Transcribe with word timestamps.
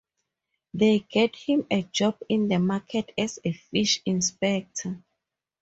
They 0.73 0.97
get 1.11 1.35
him 1.35 1.67
a 1.69 1.83
job 1.83 2.17
in 2.27 2.47
the 2.47 2.57
market 2.57 3.11
as 3.15 3.37
a 3.45 3.51
fish 3.53 4.01
inspector. 4.03 5.03